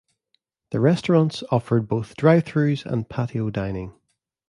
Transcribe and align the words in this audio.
The 0.71 0.79
restaurants 0.79 1.43
offered 1.51 1.87
both 1.87 2.15
drive-thrus 2.15 2.87
and 2.87 3.07
patio 3.07 3.51
dining. 3.51 3.93